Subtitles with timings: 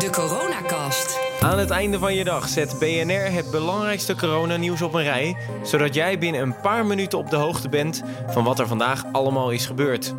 [0.00, 1.18] De Coronacast.
[1.40, 5.94] Aan het einde van je dag zet BNR het belangrijkste coronanieuws op een rij, zodat
[5.94, 9.66] jij binnen een paar minuten op de hoogte bent van wat er vandaag allemaal is
[9.66, 10.14] gebeurd.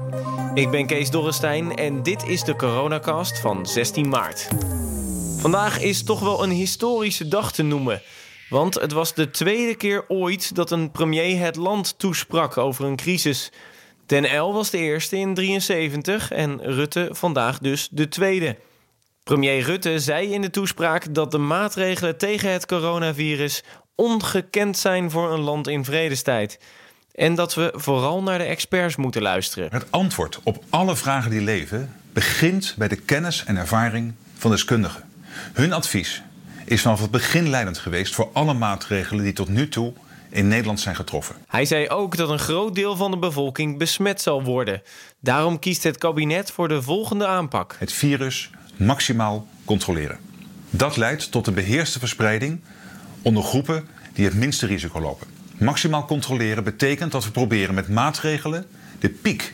[0.54, 4.48] Ik ben Kees Dorrestein en dit is de Coronacast van 16 maart.
[5.38, 8.02] Vandaag is toch wel een historische dag te noemen.
[8.50, 12.95] Want het was de tweede keer ooit dat een premier het land toesprak over een
[12.95, 13.52] crisis.
[14.05, 18.56] Den L was de eerste in 73 en Rutte vandaag dus de tweede.
[19.24, 23.64] Premier Rutte zei in de toespraak dat de maatregelen tegen het coronavirus
[23.96, 26.60] ongekend zijn voor een land in vredestijd.
[27.14, 29.68] En dat we vooral naar de experts moeten luisteren.
[29.71, 35.03] Het antwoord op alle vragen die leven begint bij de kennis en ervaring van deskundigen.
[35.53, 36.22] Hun advies
[36.66, 39.94] is vanaf het begin leidend geweest voor alle maatregelen die tot nu toe
[40.30, 41.36] in Nederland zijn getroffen.
[41.48, 44.81] Hij zei ook dat een groot deel van de bevolking besmet zal worden.
[45.20, 50.18] Daarom kiest het kabinet voor de volgende aanpak: het virus maximaal controleren.
[50.70, 52.62] Dat leidt tot een beheerste verspreiding
[53.22, 55.28] onder groepen die het minste risico lopen.
[55.58, 58.66] Maximaal controleren betekent dat we proberen met maatregelen
[59.00, 59.54] de piek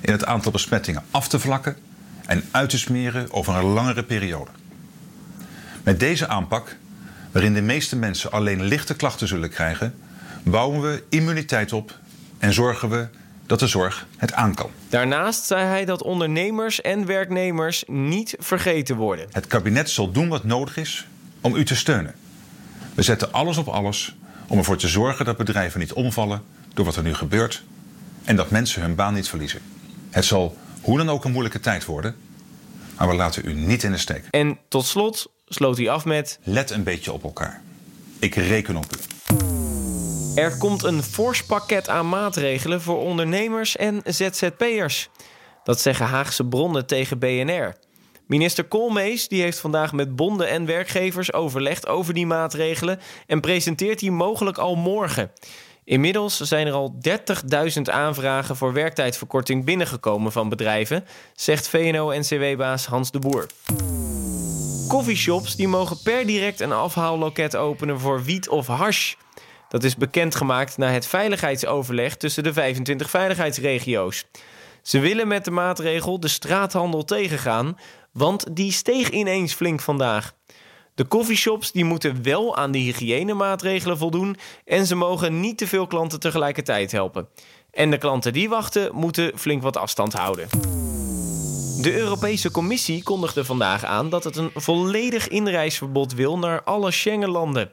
[0.00, 1.76] in het aantal besmettingen af te vlakken
[2.26, 4.50] en uit te smeren over een langere periode.
[5.82, 6.76] Met deze aanpak,
[7.32, 9.94] waarin de meeste mensen alleen lichte klachten zullen krijgen,
[10.42, 11.98] bouwen we immuniteit op
[12.38, 13.08] en zorgen we
[13.52, 14.70] dat de zorg het aan kan.
[14.88, 19.26] Daarnaast zei hij dat ondernemers en werknemers niet vergeten worden.
[19.30, 21.06] Het kabinet zal doen wat nodig is
[21.40, 22.14] om u te steunen.
[22.94, 26.42] We zetten alles op alles om ervoor te zorgen dat bedrijven niet omvallen
[26.74, 27.62] door wat er nu gebeurt
[28.24, 29.60] en dat mensen hun baan niet verliezen.
[30.10, 32.16] Het zal hoe dan ook een moeilijke tijd worden,
[32.96, 34.24] maar we laten u niet in de steek.
[34.30, 37.60] En tot slot sloot hij af met: Let een beetje op elkaar.
[38.18, 38.98] Ik reken op u.
[40.34, 45.08] Er komt een fors pakket aan maatregelen voor ondernemers en ZZP'ers.
[45.64, 47.76] Dat zeggen Haagse bronnen tegen BNR.
[48.26, 53.98] Minister Koolmees die heeft vandaag met bonden en werkgevers overlegd over die maatregelen en presenteert
[53.98, 55.32] die mogelijk al morgen.
[55.84, 56.94] Inmiddels zijn er al
[57.76, 63.46] 30.000 aanvragen voor werktijdverkorting binnengekomen van bedrijven, zegt VNO-NCW-baas Hans de Boer.
[64.88, 69.14] Coffeeshops die mogen per direct een afhaalloket openen voor wiet of hash.
[69.72, 74.24] Dat is bekendgemaakt na het veiligheidsoverleg tussen de 25 veiligheidsregio's.
[74.82, 77.78] Ze willen met de maatregel de straathandel tegengaan,
[78.10, 80.34] want die steeg ineens flink vandaag.
[80.94, 85.86] De coffeeshops die moeten wel aan de hygiënemaatregelen voldoen en ze mogen niet te veel
[85.86, 87.28] klanten tegelijkertijd helpen.
[87.70, 90.48] En de klanten die wachten moeten flink wat afstand houden.
[91.82, 97.70] De Europese Commissie kondigde vandaag aan dat het een volledig inreisverbod wil naar alle Schengenlanden.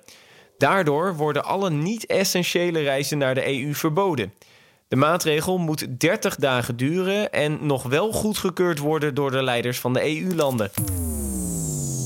[0.60, 4.34] Daardoor worden alle niet-essentiële reizen naar de EU verboden.
[4.88, 9.94] De maatregel moet 30 dagen duren en nog wel goedgekeurd worden door de leiders van
[9.94, 10.72] de EU-landen.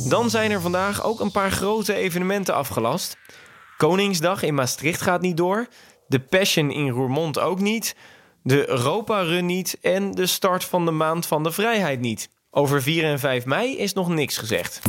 [0.09, 3.17] Dan zijn er vandaag ook een paar grote evenementen afgelast.
[3.77, 5.67] Koningsdag in Maastricht gaat niet door.
[6.07, 7.95] De Passion in Roermond ook niet.
[8.43, 9.77] De Europa Run niet.
[9.81, 12.29] En de start van de Maand van de Vrijheid niet.
[12.51, 14.81] Over 4 en 5 mei is nog niks gezegd.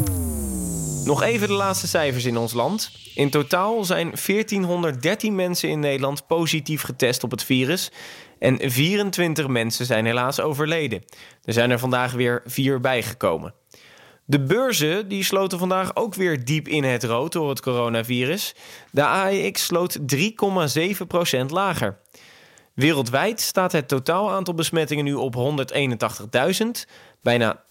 [1.04, 2.90] Nog even de laatste cijfers in ons land.
[3.14, 7.90] In totaal zijn 1413 mensen in Nederland positief getest op het virus.
[8.38, 11.04] En 24 mensen zijn helaas overleden.
[11.42, 13.54] Er zijn er vandaag weer vier bijgekomen.
[14.24, 18.54] De beurzen die sloten vandaag ook weer diep in het rood door het coronavirus.
[18.90, 21.98] De AEX sloot 3,7% lager.
[22.74, 25.34] Wereldwijd staat het totaal aantal besmettingen nu op
[26.56, 26.66] 181.000.
[27.22, 27.64] Bijna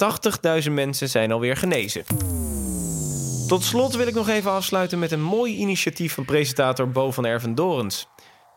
[0.65, 2.03] 80.000 mensen zijn alweer genezen.
[3.48, 7.26] Tot slot wil ik nog even afsluiten met een mooi initiatief van presentator Bo van
[7.26, 8.08] Ervendorens.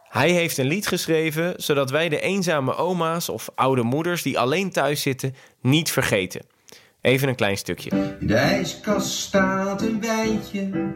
[0.08, 4.70] Hij heeft een lied geschreven zodat wij de eenzame oma's of oude moeders die alleen
[4.70, 6.46] thuis zitten niet vergeten.
[7.00, 8.16] Even een klein stukje.
[8.20, 10.92] In de ijskast staat een wijntje,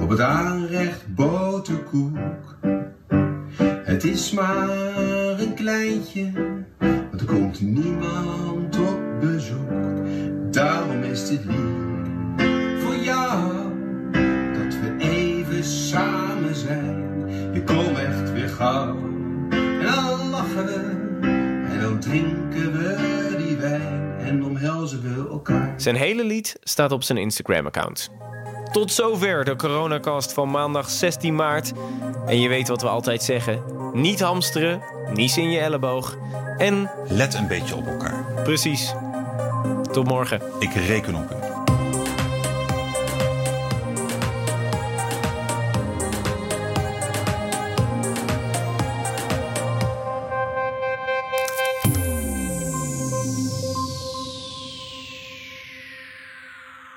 [0.00, 2.18] op het aanrecht boterkoek.
[3.84, 4.98] Het is maar
[5.38, 6.32] een kleintje,
[6.78, 9.70] want er komt niemand op bezoek.
[10.52, 11.93] Daarom is dit lied
[18.80, 20.80] en dan lachen we,
[21.72, 25.74] en dan drinken we die wijn, en omhelzen we elkaar.
[25.76, 28.10] Zijn hele lied staat op zijn Instagram-account.
[28.72, 31.72] Tot zover de coronacast van maandag 16 maart.
[32.26, 33.62] En je weet wat we altijd zeggen:
[33.92, 34.82] niet hamsteren,
[35.12, 36.16] niets in je elleboog
[36.58, 38.24] en Let een beetje op elkaar.
[38.44, 38.94] precies.
[39.92, 40.40] Tot morgen.
[40.58, 41.53] Ik reken op u.